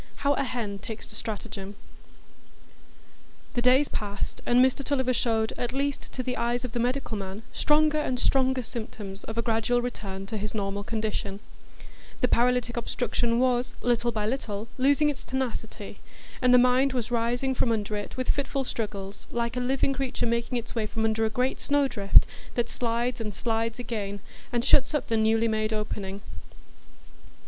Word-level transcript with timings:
How 0.25 0.33
a 0.33 0.41
Hen 0.43 0.79
Takes 0.79 1.05
to 1.05 1.15
Stratagem 1.15 1.75
The 3.53 3.61
days 3.61 3.87
passed, 3.87 4.41
and 4.47 4.57
Mr 4.65 4.83
Tulliver 4.83 5.13
showed, 5.13 5.53
at 5.59 5.73
least 5.73 6.11
to 6.13 6.23
the 6.23 6.37
eyes 6.37 6.65
of 6.65 6.71
the 6.71 6.79
medical 6.79 7.15
man, 7.15 7.43
stronger 7.53 7.99
and 7.99 8.19
stronger 8.19 8.63
symptoms 8.63 9.23
of 9.25 9.37
a 9.37 9.43
gradual 9.43 9.79
return 9.79 10.25
to 10.25 10.37
his 10.39 10.55
normal 10.55 10.83
condition; 10.83 11.39
the 12.19 12.27
paralytic 12.27 12.77
obstruction 12.77 13.37
was, 13.39 13.75
little 13.83 14.11
by 14.11 14.25
little, 14.25 14.67
losing 14.79 15.11
its 15.11 15.23
tenacity, 15.23 15.99
and 16.41 16.51
the 16.51 16.57
mind 16.57 16.93
was 16.93 17.11
rising 17.11 17.53
from 17.53 17.71
under 17.71 17.95
it 17.95 18.17
with 18.17 18.31
fitful 18.31 18.63
struggles, 18.63 19.27
like 19.29 19.55
a 19.55 19.59
living 19.59 19.93
creature 19.93 20.25
making 20.25 20.57
its 20.57 20.73
way 20.73 20.87
from 20.87 21.05
under 21.05 21.25
a 21.25 21.29
great 21.29 21.59
snowdrift, 21.59 22.25
that 22.55 22.69
slides 22.69 23.21
and 23.21 23.35
slides 23.35 23.77
again, 23.77 24.19
and 24.51 24.65
shuts 24.65 24.95
up 24.95 25.09
the 25.09 25.15
newly 25.15 25.47
made 25.47 25.71
opening. 25.71 26.21